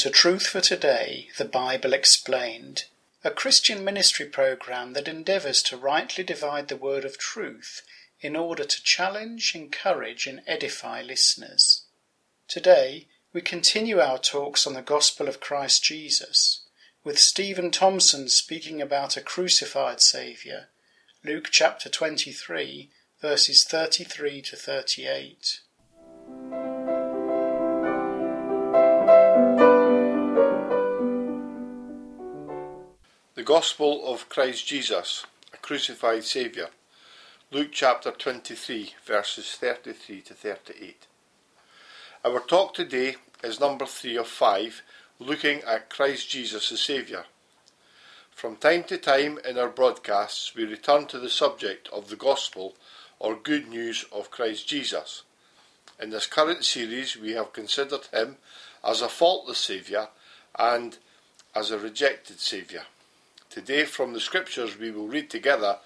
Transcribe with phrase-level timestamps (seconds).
[0.00, 2.84] To Truth for Today, the Bible Explained,
[3.22, 7.82] a Christian ministry program that endeavors to rightly divide the word of truth
[8.22, 11.82] in order to challenge, encourage, and edify listeners.
[12.48, 16.62] Today, we continue our talks on the gospel of Christ Jesus,
[17.04, 20.68] with Stephen Thompson speaking about a crucified Saviour,
[21.22, 22.88] Luke chapter 23,
[23.20, 25.60] verses 33 to 38.
[33.40, 36.68] The Gospel of Christ Jesus, a crucified Saviour.
[37.50, 41.06] Luke chapter 23, verses 33 to 38.
[42.22, 44.82] Our talk today is number 3 of 5,
[45.18, 47.24] looking at Christ Jesus as Saviour.
[48.30, 52.74] From time to time in our broadcasts, we return to the subject of the Gospel
[53.18, 55.22] or Good News of Christ Jesus.
[55.98, 58.36] In this current series, we have considered Him
[58.84, 60.10] as a faultless Saviour
[60.58, 60.98] and
[61.54, 62.82] as a rejected Saviour.
[63.50, 65.78] Today, from the Scriptures we will read together,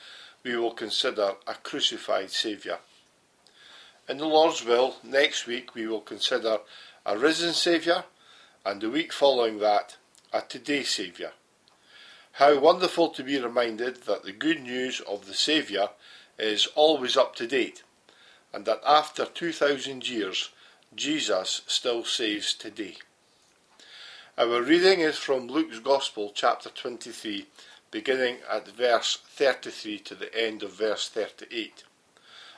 [0.43, 2.79] we will consider a crucified Saviour.
[4.07, 6.59] In the Lord's will, next week we will consider
[7.07, 8.05] a risen Saviour,
[8.67, 9.97] and the week following that,
[10.31, 11.31] a today Saviour.
[12.33, 15.89] How wonderful to be reminded that the good news of the Saviour
[16.39, 17.83] is always up to date,
[18.53, 20.51] and that after 2,000 years,
[20.95, 22.97] Jesus still saves today.
[24.37, 27.47] Our reading is from Luke's Gospel, chapter 23,
[27.93, 31.85] beginning at verse 33 to the end of verse 38.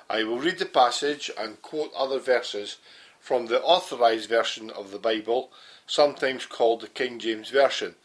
[0.09, 2.79] I will read the passage and quote other verses
[3.21, 5.51] from the authorized version of the Bible,
[5.87, 7.97] sometimes called the King James Version,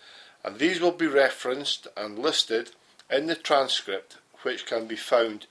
[0.44, 2.72] and these will be referenced and listed
[3.10, 5.48] in the transcript which can be found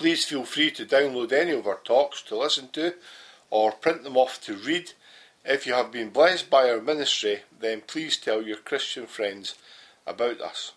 [0.00, 2.94] Please feel free to download any of our talks to listen to
[3.50, 4.92] or print them off to read.
[5.44, 9.56] If you have been blessed by our ministry, then please tell your Christian friends
[10.06, 10.72] about us.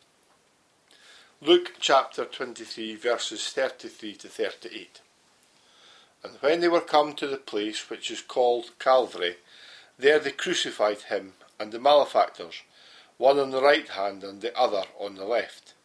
[1.39, 4.99] Luke chapter 23, verses 33 to 38.
[6.21, 9.37] And when they were come to the place which is called Calvary,
[9.97, 12.55] there they crucified him and the malefactors,
[13.17, 15.75] one on the right hand and the other on the left.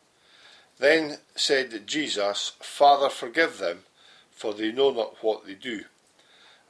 [0.78, 3.84] Then said Jesus, Father, forgive them,
[4.31, 5.84] for they know not what they do.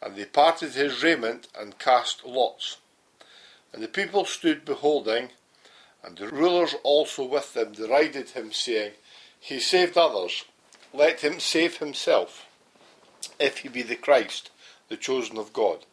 [0.00, 2.78] And they parted his raiment and cast lots.
[3.72, 5.30] And the people stood beholding,
[6.02, 8.92] and the rulers also with them derided him, saying,
[9.38, 10.44] He saved others,
[10.94, 12.46] let him save himself,
[13.38, 14.50] if he be the Christ,
[14.88, 15.84] the chosen of God.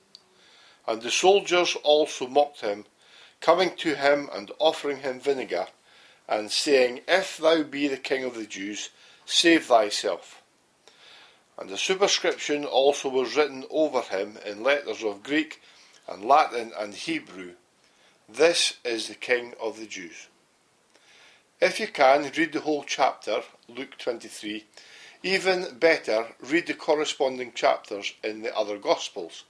[0.88, 2.86] And the soldiers also mocked him,
[3.42, 5.68] coming to him and offering him vinegar
[6.28, 8.90] and saying, If thou be the King of the Jews,
[9.26, 10.42] save thyself.
[11.58, 15.62] And the superscription also was written over him in letters of Greek
[16.08, 17.52] and Latin and Hebrew
[18.28, 20.28] This is the King of the Jews.
[21.62, 24.66] If you can, read the whole chapter, Luke 23.
[25.24, 29.44] Even better, read the corresponding chapters in the other Gospels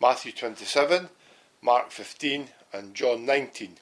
[0.00, 1.08] Matthew 27,
[1.60, 3.78] Mark 15, and John 19.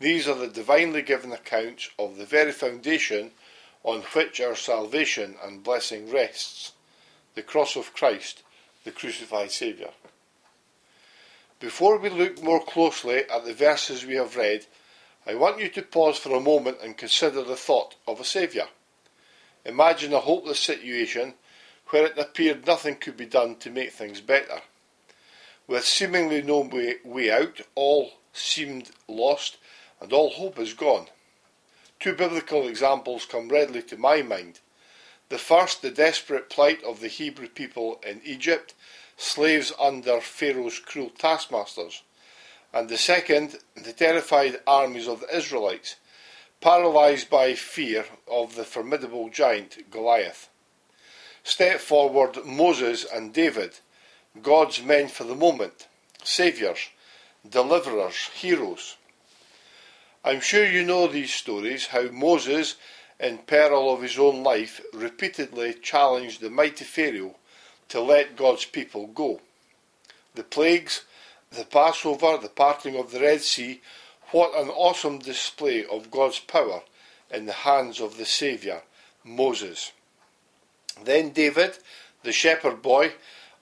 [0.00, 3.32] These are the divinely given accounts of the very foundation
[3.82, 6.72] on which our salvation and blessing rests
[7.34, 8.42] the cross of Christ,
[8.84, 9.90] the crucified Saviour.
[11.60, 14.66] Before we look more closely at the verses we have read,
[15.26, 18.68] I want you to pause for a moment and consider the thought of a Saviour.
[19.64, 21.34] Imagine a hopeless situation
[21.88, 24.60] where it appeared nothing could be done to make things better.
[25.66, 26.60] With seemingly no
[27.04, 29.58] way, out, all seemed lost,
[30.00, 31.06] and all hope is gone.
[32.00, 34.60] Two biblical examples come readily to my mind.
[35.28, 38.74] The first, the desperate plight of the Hebrew people in Egypt,
[39.16, 42.02] slaves under Pharaoh's cruel taskmasters.
[42.72, 45.96] And the second, the terrified armies of the Israelites,
[46.60, 50.48] paralysed by fear of the formidable giant Goliath.
[51.42, 53.78] Step forward Moses and David,
[54.42, 55.88] God's men for the moment,
[56.22, 56.90] saviours,
[57.48, 58.97] deliverers, heroes.
[60.28, 62.74] I'm sure you know these stories how Moses,
[63.18, 67.36] in peril of his own life, repeatedly challenged the mighty Pharaoh
[67.88, 69.40] to let God's people go.
[70.34, 71.04] The plagues,
[71.50, 73.80] the Passover, the parting of the Red Sea,
[74.30, 76.82] what an awesome display of God's power
[77.30, 78.82] in the hands of the Saviour,
[79.24, 79.92] Moses.
[81.02, 81.78] Then David,
[82.22, 83.12] the shepherd boy,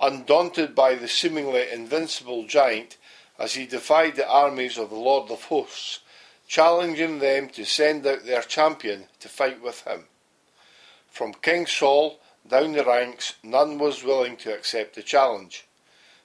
[0.01, 2.97] undaunted by the seemingly invincible giant,
[3.39, 6.01] as he defied the armies of the Lord of hosts,
[6.47, 10.05] challenging them to send out their champion to fight with him.
[11.11, 15.67] From King Saul down the ranks, none was willing to accept the challenge.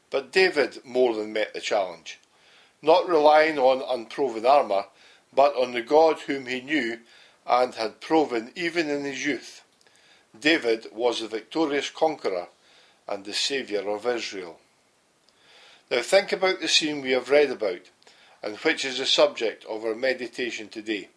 [0.09, 2.19] But David more than met the challenge,
[2.81, 4.85] not relying on unproven armour,
[5.33, 6.99] but on the God whom he knew
[7.47, 9.63] and had proven even in his youth.
[10.37, 12.47] David was the victorious conqueror
[13.07, 14.59] and the Saviour of Israel.
[15.89, 17.89] Now think about the scene we have read about,
[18.43, 21.09] and which is the subject of our meditation today.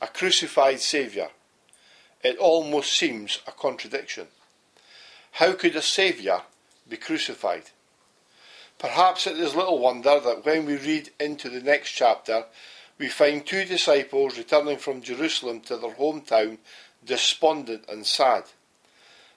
[0.00, 1.28] A crucified Saviour.
[2.22, 4.26] It almost seems a contradiction.
[5.32, 6.42] How could a Saviour
[6.88, 7.64] be crucified?
[8.78, 12.44] Perhaps it is little wonder that when we read into the next chapter,
[12.98, 16.58] we find two disciples returning from Jerusalem to their hometown
[17.04, 18.44] despondent and sad.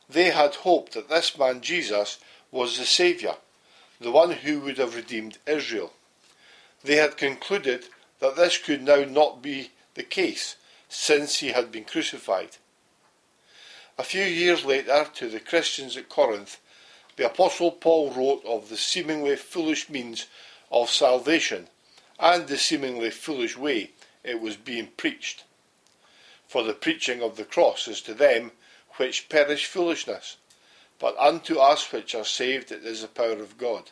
[0.09, 2.19] They had hoped that this man Jesus
[2.51, 3.37] was the Saviour,
[3.99, 5.93] the one who would have redeemed Israel.
[6.83, 7.85] They had concluded
[8.19, 10.55] that this could now not be the case,
[10.89, 12.57] since he had been crucified.
[13.97, 16.57] A few years later, to the Christians at Corinth,
[17.17, 20.27] the Apostle Paul wrote of the seemingly foolish means
[20.71, 21.67] of salvation
[22.19, 23.91] and the seemingly foolish way
[24.23, 25.43] it was being preached.
[26.47, 28.51] For the preaching of the cross is to them
[28.97, 30.37] which perish foolishness,
[30.99, 33.91] but unto us which are saved it is the power of God.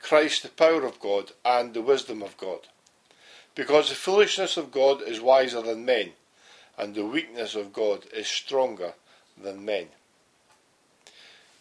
[0.00, 2.60] Christ the power of God and the wisdom of God.
[3.54, 6.12] Because the foolishness of God is wiser than men,
[6.78, 8.94] and the weakness of God is stronger
[9.42, 9.88] than men.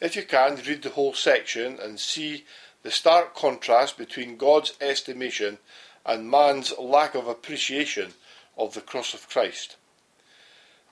[0.02, 2.44] If you can, read the whole section and see
[2.84, 5.58] the stark contrast between God's estimation
[6.06, 8.14] and man's lack of appreciation
[8.58, 9.78] of the cross of Christ.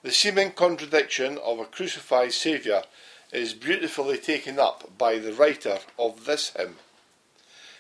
[0.01, 2.83] The seeming contradiction of a crucified Saviour
[3.31, 6.77] is beautifully taken up by the writer of this hymn.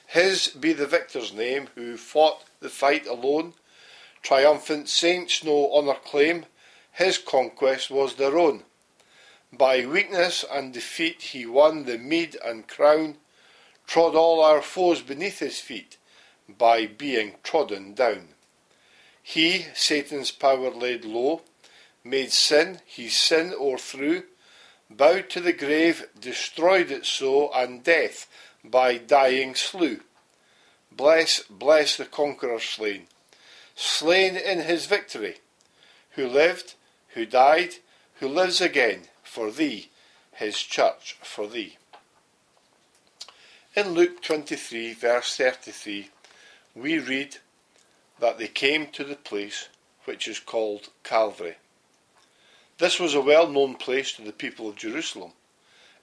[0.07, 3.53] His be the victor's name who fought the fight alone.
[4.21, 6.45] Triumphant saints no honour claim,
[6.91, 8.63] his conquest was their own.
[9.51, 13.17] By weakness and defeat he won the meed and crown,
[13.85, 15.97] trod all our foes beneath his feet
[16.47, 18.29] by being trodden down.
[19.21, 21.41] He Satan's power laid low,
[22.03, 24.23] made sin, he sin o'erthrew,
[24.89, 28.27] bowed to the grave, destroyed it so, and death
[28.63, 30.01] by dying slew.
[30.91, 33.07] Bless, bless the conqueror slain,
[33.75, 35.37] slain in his victory,
[36.11, 36.75] who lived,
[37.09, 37.75] who died,
[38.19, 39.89] who lives again, for thee,
[40.33, 41.77] his church for thee.
[43.75, 46.09] In Luke 23, verse 33,
[46.75, 47.37] we read
[48.19, 49.67] that they came to the place
[50.05, 51.55] which is called Calvary.
[52.77, 55.31] This was a well known place to the people of Jerusalem.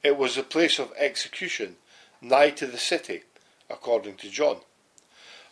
[0.02, 1.76] It was a place of execution,
[2.20, 3.22] nigh to the city,
[3.68, 4.58] according to John.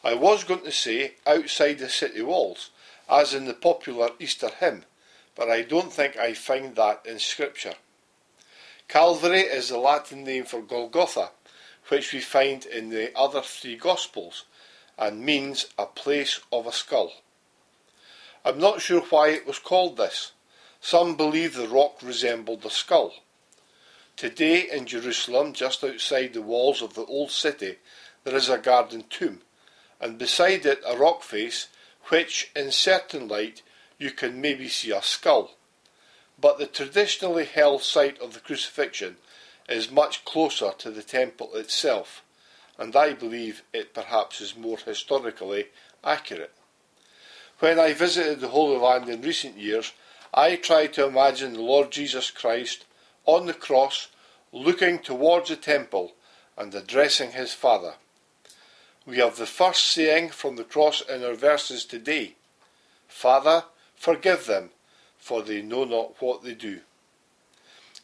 [0.05, 2.71] I was going to say outside the city walls,
[3.09, 4.85] as in the popular Easter hymn,
[5.35, 7.75] but I don't think I find that in Scripture.
[8.89, 11.31] Calvary is the Latin name for Golgotha,
[11.89, 14.45] which we find in the other three Gospels,
[14.99, 17.13] and means a place of a skull.
[18.45, 20.33] I'm not sure why it was called this.
[20.81, 23.15] Some believe the rock resembled a skull.
[24.19, 27.77] Today in Jerusalem, just outside the walls of the old city,
[28.25, 29.43] there is a garden tomb,
[30.01, 31.69] and beside it a rock face,
[32.09, 33.63] which in certain light
[33.97, 35.53] you can maybe see a skull.
[36.37, 39.19] But the traditionally held site of the crucifixion
[39.69, 42.25] is much closer to the temple itself,
[42.77, 45.67] and I believe it perhaps is more historically
[46.03, 46.55] accurate.
[47.61, 49.93] When I visited the Holy Land in recent years,
[50.35, 52.85] I tried to imagine the Lord Jesus Christ
[53.29, 54.09] on the cross,
[54.53, 56.15] looking towards the temple
[56.57, 57.95] and addressing his Father.
[59.05, 62.37] We have the first saying from the cross in our verses today
[63.07, 64.71] Father, Forgive them,
[65.19, 66.81] for they know not what they do.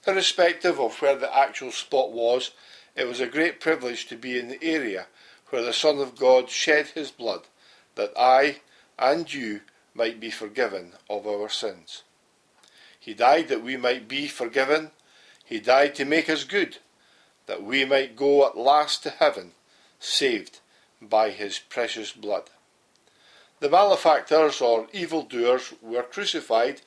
[0.07, 2.51] Irrespective of where the actual spot was,
[2.95, 5.07] it was a great privilege to be in the area
[5.49, 7.43] where the Son of God shed his blood,
[7.95, 8.57] that I
[8.99, 9.61] and you
[9.95, 12.03] might be forgiven of our sins.
[12.99, 14.91] He died that we might be forgiven.
[15.45, 16.79] He died to make us good,
[17.47, 19.53] that we might go at last to heaven,
[20.01, 20.61] saved
[21.01, 22.51] by his precious blood.
[23.61, 26.81] The malefactors or evildoers were crucified,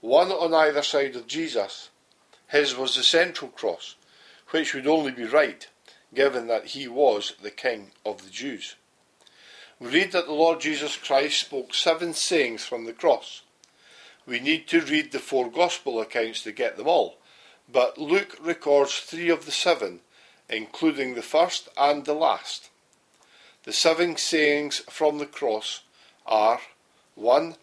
[0.00, 1.90] one on either side of Jesus.
[2.48, 3.94] His was the central cross,
[4.50, 5.66] which would only be right,
[6.14, 8.76] given that he was the King of the Jews.
[9.78, 13.42] We read that the Lord Jesus Christ spoke seven sayings from the cross.
[14.26, 17.18] We need to read the four Gospel accounts to get them all,
[17.70, 20.00] but Luke records three of the seven,
[20.48, 22.70] including the first and the last.
[23.64, 25.82] The seven sayings from the cross
[26.24, 26.60] are
[27.16, 27.56] 1.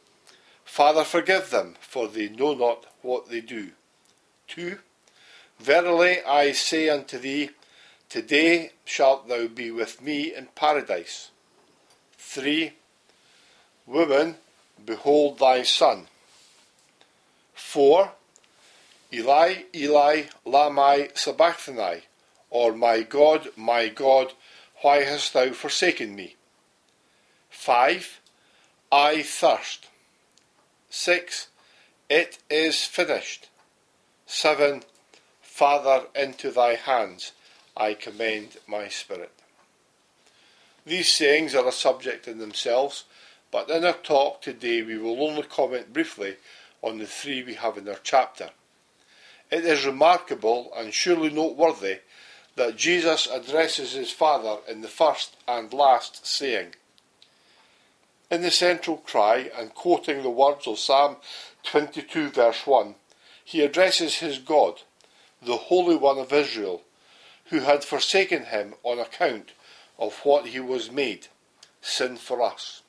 [0.63, 3.71] Father, forgive them, for they know not what they do.
[4.49, 4.77] 2.
[5.59, 7.51] Verily I say unto thee,
[8.09, 11.31] Today shalt thou be with me in paradise.
[12.17, 12.73] 3.
[13.87, 14.35] Woman,
[14.85, 16.07] behold thy son.
[17.53, 18.11] 4.
[19.15, 22.01] Eli, Eli, lama sabachthani,
[22.49, 24.33] or My God, my God,
[24.81, 26.35] why hast thou forsaken me?
[27.49, 28.19] 5.
[28.91, 29.87] I thirst.
[30.89, 31.47] 6.
[32.09, 33.47] It is finished.
[34.25, 34.83] 7.
[35.41, 37.31] Father, into thy hands
[37.77, 39.31] I commend my spirit.
[40.85, 43.05] These sayings are a subject in themselves,
[43.49, 46.35] but in our talk today we will only comment briefly
[46.81, 48.49] on the three we have in our chapter.
[49.51, 51.99] It is remarkable and surely noteworthy
[52.55, 56.75] that Jesus addresses his Father in the first and last saying.
[58.31, 61.17] In the central cry, and quoting the words of Psalm
[61.63, 62.95] 22 verse 1,
[63.43, 64.81] he addresses his God,
[65.41, 66.81] the Holy One of Israel,
[67.45, 69.51] who had forsaken him on account
[69.99, 71.27] of what he was made,
[71.81, 72.81] sin for us.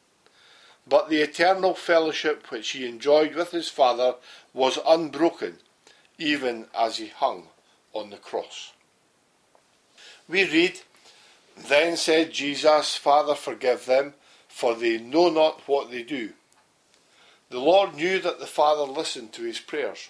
[0.89, 4.15] But the eternal fellowship which he enjoyed with his Father
[4.55, 5.59] was unbroken,
[6.19, 7.49] even as he hung
[7.93, 8.73] on the cross.
[10.29, 10.81] We read,
[11.57, 14.15] Then said Jesus, Father, forgive them,
[14.49, 16.31] for they know not what they do.
[17.51, 20.09] The Lord knew that the Father listened to his prayers.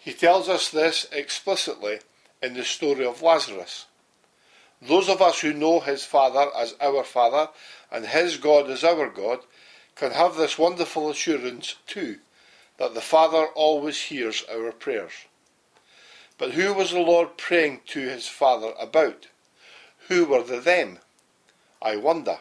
[0.00, 1.98] He tells us this explicitly
[2.42, 3.86] in the story of Lazarus.
[4.80, 7.48] Those of us who know his Father as our Father
[7.90, 9.40] and his God as our God
[9.94, 12.18] can have this wonderful assurance too
[12.78, 15.12] that the Father always hears our prayers.
[16.36, 19.28] But who was the Lord praying to his Father about?
[20.08, 20.98] Who were the them?
[21.80, 22.38] I wonder.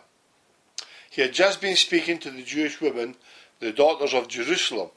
[1.09, 3.15] He had just been speaking to the Jewish women,
[3.59, 4.89] the daughters of Jerusalem.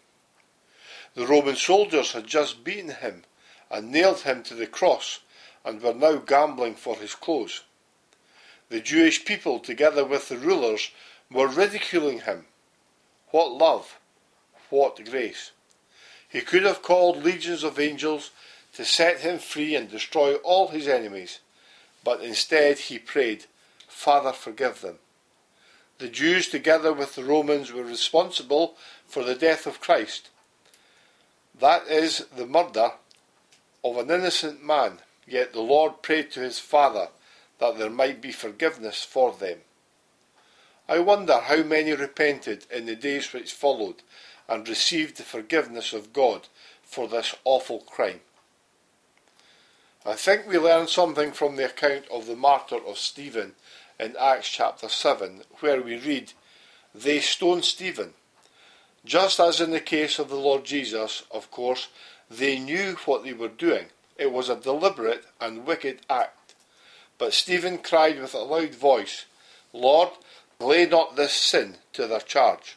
[1.15, 3.25] The Roman soldiers had just beaten him
[3.71, 5.21] and nailed him to the cross
[5.65, 7.65] and were now gambling for his clothes.
[8.69, 10.91] The Jewish people, together with the rulers,
[11.31, 12.47] were ridiculing him.
[13.31, 13.99] What love!
[14.71, 15.53] What grace!
[16.29, 18.31] He could have called legions of angels
[18.75, 21.41] to set him free and destroy all his enemies,
[22.05, 23.47] but instead he prayed,
[23.89, 24.99] Father, forgive them.
[25.99, 30.29] The Jews, together with the Romans, were responsible for the death of Christ.
[31.59, 32.93] That is the murder
[33.83, 37.09] of an innocent man Yet the Lord prayed to his Father
[37.59, 39.63] that there might be forgiveness for them.
[40.89, 44.03] I wonder how many repented in the days which followed
[44.49, 46.49] and received the forgiveness of God
[46.83, 48.21] for this awful crime.
[50.05, 53.55] I think we learn something from the account of the martyr of Stephen
[53.99, 56.33] in Acts chapter 7, where we read,
[56.95, 58.15] They stoned Stephen.
[59.05, 61.89] Just as in the case of the Lord Jesus, of course,
[62.31, 63.87] they knew what they were doing
[64.19, 66.55] it was a deliberate and wicked act.
[67.19, 69.27] But Stephen cried with a loud voice,
[69.73, 70.11] Lord,
[70.59, 72.76] lay not this sin to their charge.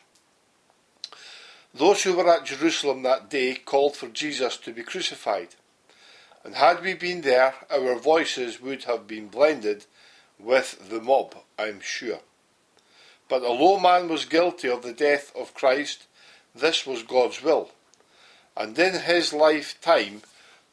[1.73, 5.49] Those who were at Jerusalem that day called for Jesus to be crucified.
[6.43, 9.85] And had we been there, our voices would have been blended
[10.39, 12.19] with the mob, I'm sure.
[13.27, 16.07] But although man was guilty of the death of Christ,
[16.55, 17.71] this was God's will.
[18.57, 20.23] And in his lifetime,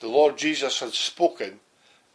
[0.00, 1.60] the Lord Jesus had spoken,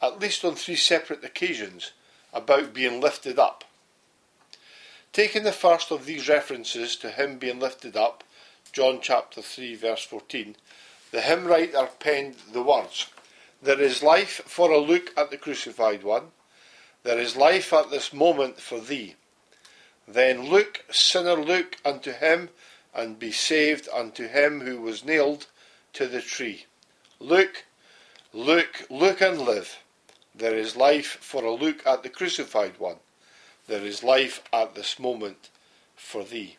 [0.02, 1.92] at least on three separate occasions,
[2.34, 3.64] about being lifted up.
[5.14, 8.24] Taking the first of these references to him being lifted up,
[8.72, 10.56] John chapter 3 verse 14,
[11.12, 13.08] the hymn writer penned the words,
[13.62, 16.32] There is life for a look at the crucified one,
[17.04, 19.16] there is life at this moment for thee.
[20.08, 22.50] Then look, sinner, look unto him,
[22.94, 25.48] and be saved unto him who was nailed
[25.94, 26.66] to the tree.
[27.20, 27.66] Look,
[28.34, 29.80] Look, look and live.
[30.34, 32.96] There is life for a look at the crucified one.
[33.68, 35.50] There is life at this moment
[35.98, 36.56] for thee.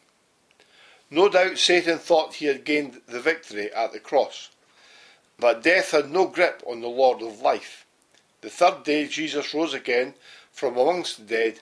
[1.12, 4.49] No doubt Satan thought he had gained the victory at the cross,
[5.38, 7.85] but death had no grip on the Lord of life.
[8.40, 10.14] The third day Jesus rose again
[10.52, 11.61] from amongst the dead.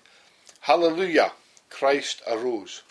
[0.61, 1.33] Hallelujah!
[1.69, 2.85] Christ arose.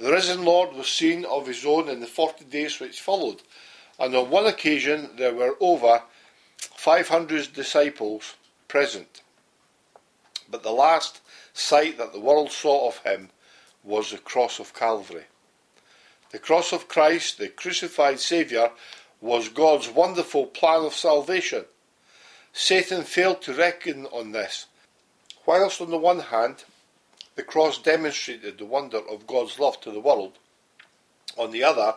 [0.00, 3.42] The risen Lord was seen of his own in the forty days which followed,
[4.00, 6.02] and on one occasion there were over
[6.56, 8.34] 500 disciples
[8.66, 9.22] present.
[10.50, 11.20] But the last
[11.54, 13.30] sight that the world saw of him
[13.84, 15.26] was the cross of Calvary.
[16.30, 18.72] The cross of Christ, the crucified Saviour,
[19.20, 21.64] was God's wonderful plan of salvation.
[22.52, 24.66] Satan failed to reckon on this.
[25.46, 26.64] Whilst on the one hand,
[27.34, 30.38] the cross demonstrated the wonder of God's love to the world,
[31.36, 31.94] on the other,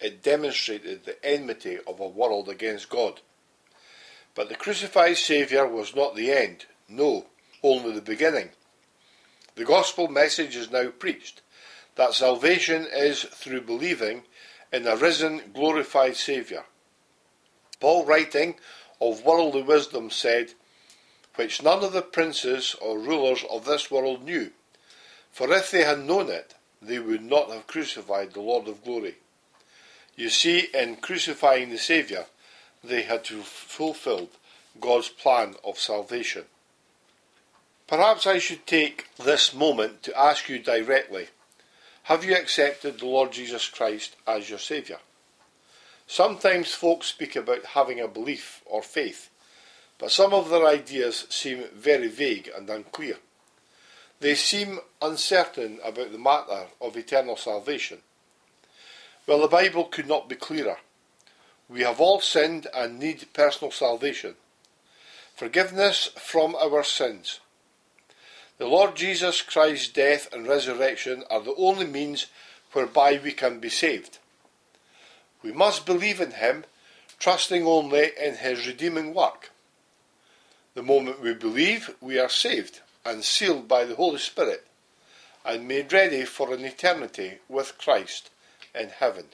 [0.00, 3.20] it demonstrated the enmity of a world against God.
[4.34, 7.26] But the crucified Saviour was not the end, no,
[7.62, 8.50] only the beginning.
[9.54, 11.42] The gospel message is now preached
[11.96, 14.22] that salvation is through believing
[14.72, 16.64] in a risen, glorified Saviour.
[17.80, 18.56] Paul, writing
[19.00, 20.52] of worldly wisdom, said,
[21.34, 24.50] Which none of the princes or rulers of this world knew,
[25.32, 29.16] for if they had known it, they would not have crucified the Lord of glory.
[30.16, 32.26] You see, in crucifying the Saviour,
[32.82, 34.30] they had fulfilled
[34.80, 36.44] God's plan of salvation.
[37.86, 41.28] Perhaps I should take this moment to ask you directly
[42.10, 44.98] Have you accepted the Lord Jesus Christ as your Saviour?
[46.08, 49.30] Sometimes folks speak about having a belief or faith,
[49.96, 53.18] but some of their ideas seem very vague and unclear.
[54.18, 57.98] They seem uncertain about the matter of eternal salvation.
[59.28, 60.78] Well, the Bible could not be clearer.
[61.68, 64.34] We have all sinned and need personal salvation.
[65.36, 67.38] Forgiveness from our sins.
[68.60, 72.26] The Lord Jesus Christ's death and resurrection are the only means
[72.72, 74.18] whereby we can be saved.
[75.42, 76.66] We must believe in Him,
[77.18, 79.50] trusting only in His redeeming work.
[80.74, 84.66] The moment we believe, we are saved and sealed by the Holy Spirit
[85.42, 88.28] and made ready for an eternity with Christ
[88.74, 89.24] in heaven.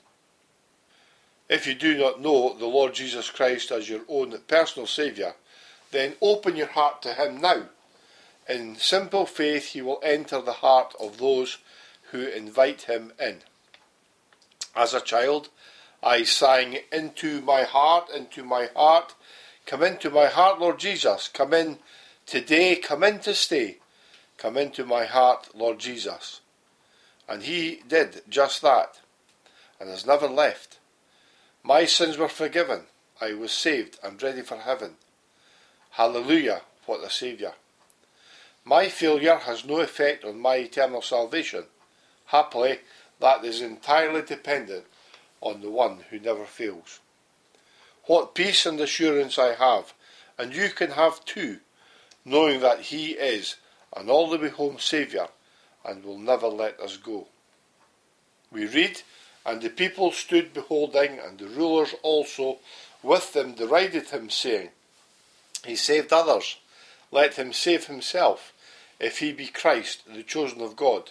[1.49, 5.35] If you do not know the Lord Jesus Christ as your own personal Saviour,
[5.91, 7.65] then open your heart to Him now.
[8.49, 11.59] In simple faith, He will enter the heart of those
[12.11, 13.43] who invite Him in.
[14.75, 15.49] As a child,
[16.03, 19.15] I sang, Into my heart, into my heart,
[19.65, 21.79] come into my heart, Lord Jesus, come in
[22.27, 23.79] today, come in to stay,
[24.37, 26.41] come into my heart, Lord Jesus.
[27.29, 29.01] And He did just that
[29.81, 30.79] and has never left.
[31.63, 32.83] My sins were forgiven.
[33.21, 34.95] I was saved and ready for heaven.
[35.91, 37.55] Hallelujah, what a Saviour.
[38.69, 41.65] My failure has no effect on my eternal salvation.
[42.27, 42.81] Happily,
[43.21, 44.85] that is entirely dependent
[45.41, 46.99] on the one who never fails.
[48.07, 49.95] What peace and assurance I have,
[50.37, 51.61] and you can have too,
[52.25, 53.55] knowing that He is
[53.97, 55.29] an all the way home Saviour
[55.85, 57.29] and will never let us go.
[58.51, 59.03] We read
[59.47, 62.59] and the people stood beholding, and the rulers also
[63.01, 64.71] with them derided him, saying,
[65.65, 66.57] He saved others,
[67.13, 68.53] let him save himself,
[68.99, 71.11] if he be Christ, the chosen of God.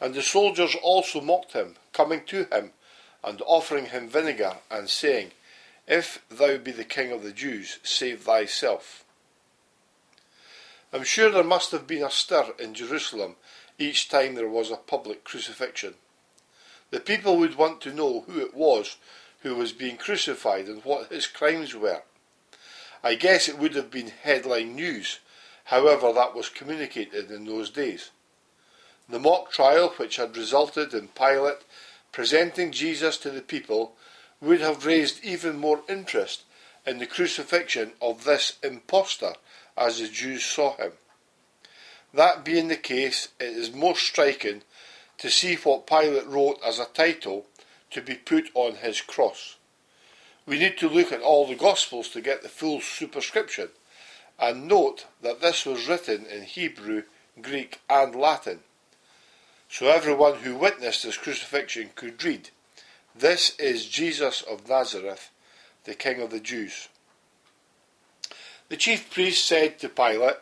[0.00, 2.72] And the soldiers also mocked him, coming to him,
[3.22, 5.32] and offering him vinegar, and saying,
[5.86, 9.04] If thou be the king of the Jews, save thyself.
[10.92, 13.36] I'm sure there must have been a stir in Jerusalem
[13.78, 15.94] each time there was a public crucifixion.
[16.90, 18.96] The people would want to know who it was
[19.44, 22.02] who was being crucified and what his crimes were.
[23.02, 25.18] I guess it would have been headline news,
[25.64, 28.10] however that was communicated in those days.
[29.08, 31.64] The mock trial which had resulted in Pilate
[32.12, 33.96] presenting Jesus to the people
[34.40, 36.44] would have raised even more interest
[36.86, 39.34] in the crucifixion of this impostor
[39.76, 40.92] as the Jews saw him.
[42.12, 44.62] That being the case, it is most striking
[45.18, 47.46] to see what Pilate wrote as a title
[47.90, 49.56] to be put on his cross.
[50.46, 53.68] We need to look at all the Gospels to get the full superscription,
[54.38, 57.04] and note that this was written in Hebrew,
[57.40, 58.60] Greek, and Latin.
[59.68, 62.50] So everyone who witnessed his crucifixion could read,
[63.14, 65.30] This is Jesus of Nazareth,
[65.84, 66.88] the King of the Jews.
[68.68, 70.36] The chief priest said to Pilate,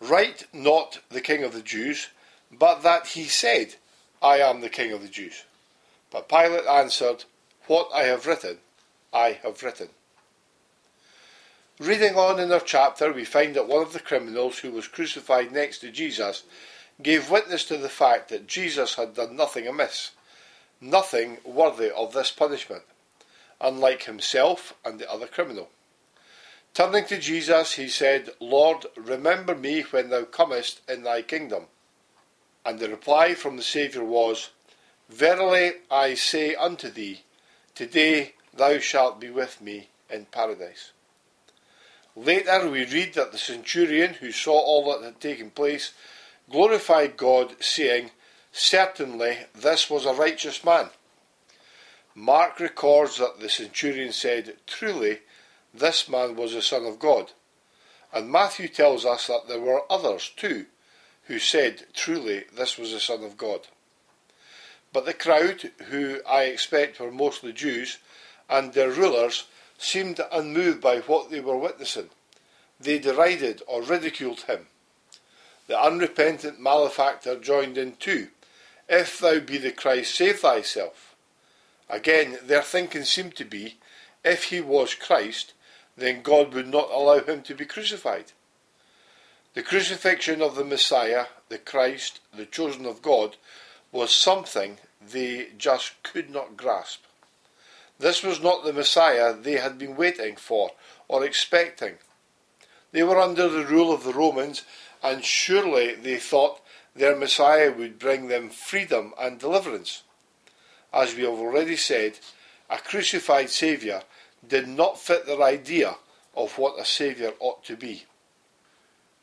[0.00, 2.08] Write not the King of the Jews,
[2.50, 3.76] but that he said,
[4.20, 5.44] I am the King of the Jews.
[6.10, 7.24] But Pilate answered,
[7.66, 8.58] What I have written,
[9.12, 9.88] I have written.
[11.78, 15.50] Reading on in our chapter, we find that one of the criminals who was crucified
[15.50, 16.44] next to Jesus
[17.00, 20.10] gave witness to the fact that Jesus had done nothing amiss,
[20.82, 22.82] nothing worthy of this punishment,
[23.58, 25.70] unlike himself and the other criminal.
[26.74, 31.64] Turning to Jesus, he said, Lord, remember me when thou comest in thy kingdom.
[32.66, 34.50] And the reply from the Saviour was,
[35.08, 37.22] Verily I say unto thee,
[37.74, 40.92] today thou shalt be with me in paradise.
[42.14, 45.92] Later we read that the centurion who saw all that had taken place
[46.50, 48.10] glorified God, saying,
[48.52, 50.90] Certainly this was a righteous man.
[52.14, 55.20] Mark records that the centurion said, Truly,
[55.72, 57.32] this man was the Son of God.
[58.12, 60.66] And Matthew tells us that there were others too
[61.24, 63.68] who said, Truly, this was the Son of God.
[64.92, 67.96] But the crowd, who I expect were mostly Jews,
[68.50, 69.44] and their rulers,
[69.82, 72.10] seemed unmoved by what they were witnessing.
[72.78, 74.66] They derided or ridiculed him.
[75.66, 78.28] The unrepentant malefactor joined in too.
[78.88, 81.14] If thou be the Christ, save thyself.
[81.88, 83.78] Again, their thinking seemed to be,
[84.24, 85.52] if he was Christ,
[85.96, 88.32] then God would not allow him to be crucified.
[89.54, 93.36] The crucifixion of the Messiah, the Christ, the chosen of God,
[93.90, 97.02] was something they just could not grasp.
[98.02, 100.72] This was not the Messiah they had been waiting for
[101.06, 101.98] or expecting.
[102.90, 104.64] They were under the rule of the Romans,
[105.04, 106.60] and surely they thought
[106.96, 110.02] their Messiah would bring them freedom and deliverance.
[110.92, 112.18] As we have already said,
[112.68, 114.02] a crucified Saviour
[114.44, 115.94] did not fit their idea
[116.34, 118.06] of what a Saviour ought to be.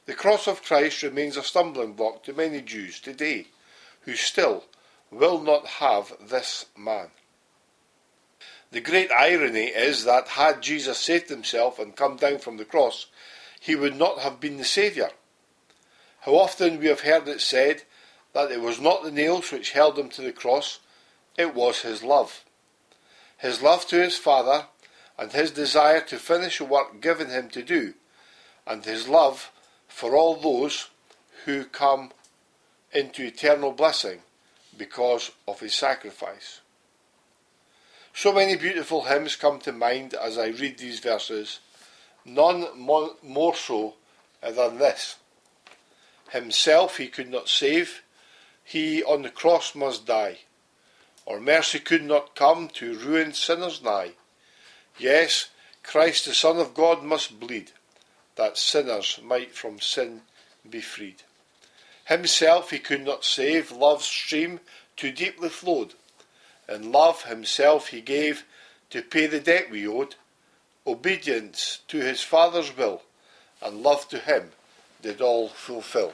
[0.05, 3.47] The cross of Christ remains a stumbling block to many Jews today
[4.03, 4.63] who still
[5.11, 7.09] will not have this man.
[8.71, 13.07] The great irony is that had Jesus saved himself and come down from the cross,
[13.59, 15.09] he would not have been the Saviour.
[16.21, 17.83] How often we have heard it said
[18.33, 20.79] that it was not the nails which held him to the cross,
[21.37, 22.43] it was his love.
[23.37, 24.65] His love to his Father,
[25.17, 27.93] and his desire to finish the work given him to do,
[28.67, 29.51] and his love
[29.87, 30.89] for all those
[31.45, 32.11] who come
[32.93, 34.19] into eternal blessing
[34.77, 36.61] because of his sacrifice.
[38.13, 41.59] So many beautiful hymns come to mind as I read these verses
[42.25, 43.95] none more so
[44.43, 45.17] uh, than this.
[46.31, 48.03] Himself he could not save,
[48.63, 50.39] he on the cross must die,
[51.25, 54.11] or mercy could not come to ruin sinners nigh.
[54.97, 55.49] Yes,
[55.81, 57.71] Christ the Son of God must bleed,
[58.35, 60.21] that sinners might from sin
[60.69, 61.23] be freed.
[62.05, 64.59] Himself he could not save, love's stream
[64.95, 65.93] too deeply flowed.
[66.69, 68.45] In love himself he gave
[68.91, 70.15] to pay the debt we owed
[70.85, 73.03] obedience to his Father's will,
[73.61, 74.51] and love to him
[75.01, 76.13] did all fulfill.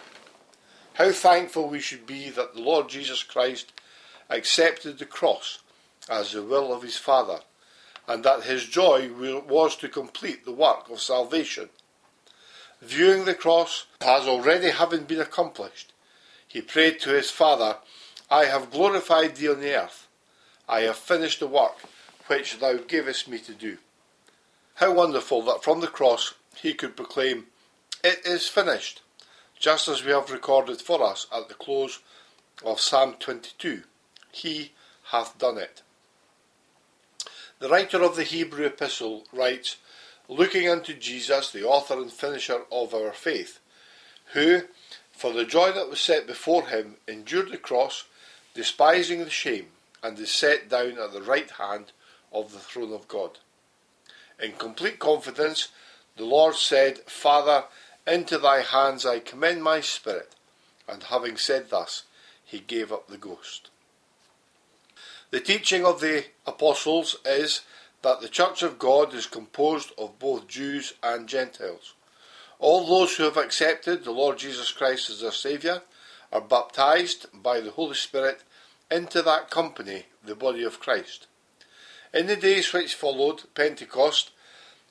[0.94, 3.72] How thankful we should be that the Lord Jesus Christ
[4.30, 5.60] accepted the cross
[6.10, 7.40] as the will of his Father,
[8.08, 9.10] and that his joy
[9.48, 11.70] was to complete the work of salvation.
[12.82, 15.92] Viewing the cross as already having been accomplished,
[16.48, 17.78] he prayed to his Father,
[18.30, 20.05] I have glorified thee on the earth.
[20.68, 21.78] I have finished the work
[22.28, 23.78] which thou gavest me to do.
[24.76, 27.48] How wonderful that from the cross he could proclaim,
[28.04, 29.02] It is finished,
[29.60, 32.00] just as we have recorded for us at the close
[32.64, 33.84] of Psalm 22.
[34.32, 34.74] He
[35.12, 35.82] hath done it.
[37.60, 39.78] The writer of the Hebrew epistle writes,
[40.28, 43.60] Looking unto Jesus, the author and finisher of our faith,
[44.34, 44.64] who,
[45.12, 48.06] for the joy that was set before him, endured the cross,
[48.56, 49.68] despising the shame,
[50.04, 51.92] and is set down at the right hand
[52.32, 53.40] of the throne of God.
[54.42, 55.70] In complete confidence,
[56.18, 57.66] the Lord said, Father,
[58.06, 60.36] into thy hands I commend my spirit.
[60.88, 62.04] And having said thus,
[62.44, 63.70] he gave up the ghost.
[65.32, 67.62] The teaching of the apostles is
[68.04, 71.94] that the Church of God is composed of both Jews and Gentiles.
[72.60, 75.82] All those who have accepted the Lord Jesus Christ as their Saviour
[76.32, 78.44] are baptized by the Holy Spirit
[78.92, 81.28] into that company, the body of Christ.
[82.14, 84.32] In the days which followed Pentecost,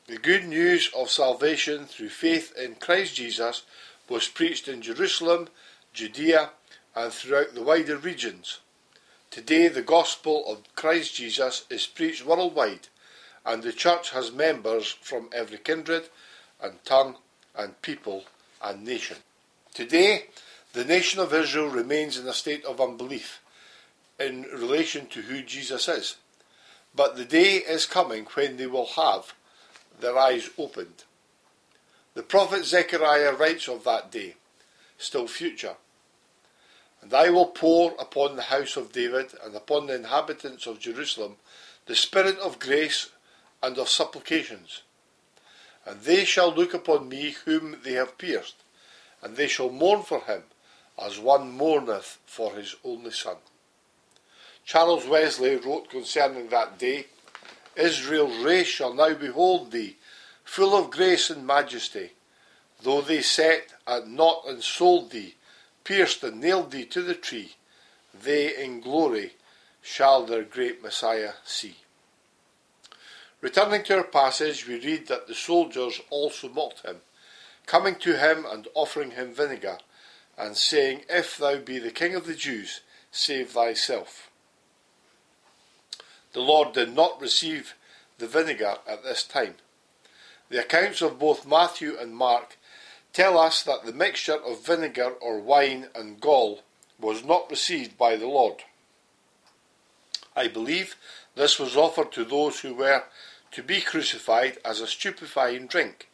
[0.07, 3.63] the good news of salvation through faith in Christ Jesus
[4.09, 5.49] was preached in Jerusalem,
[5.95, 6.51] Judea,
[6.95, 8.61] and throughout the wider regions.
[9.31, 12.89] Today, the gospel of Christ Jesus is preached worldwide,
[13.47, 16.09] and the church has members from every kindred
[16.61, 17.17] and tongue
[17.57, 18.25] and people
[18.63, 19.17] and nation.
[19.73, 20.27] Today,
[20.73, 23.41] the nation of Israel remains in a state of unbelief
[24.19, 26.17] in relation to who Jesus is.
[26.95, 29.35] But the day is coming when they will have
[30.01, 31.05] their eyes opened.
[32.15, 34.37] The prophet Zechariah writes of that day,
[34.99, 35.75] still future.
[37.03, 41.37] And I will pour upon the house of David and upon the inhabitants of Jerusalem
[41.87, 43.11] the spirit of grace
[43.63, 44.83] and of supplications.
[45.87, 48.57] And they shall look upon me whom they have pierced,
[49.23, 50.45] and they shall mourn for him,
[50.99, 53.37] as one mourneth for his only son.
[54.65, 57.07] Charles Wesley wrote concerning that day
[57.77, 59.97] Israel's race shall now behold thee,
[60.45, 62.13] full of grace and majesty.
[62.83, 65.35] Though they set at naught and sold thee,
[65.83, 67.57] pierced and nailed thee to the tree,
[68.15, 69.33] they in glory
[69.83, 71.77] shall their great Messiah see.
[73.41, 77.03] Returning to our passage, we read that the soldiers also mocked him,
[77.67, 79.79] coming to him and offering him vinegar,
[80.39, 84.31] and saying, If thou be the king of the Jews, save thyself.
[86.35, 87.75] The Lord did not receive
[88.19, 89.55] the vinegar at this time.
[90.51, 92.59] The accounts of both Matthew and Mark
[93.13, 96.61] tell us that the mixture of vinegar or wine and gall
[97.01, 98.65] was not received by the Lord.
[100.37, 100.97] I believe
[101.37, 103.05] this was offered to those who were
[103.53, 106.09] to be crucified as a stupefying drink,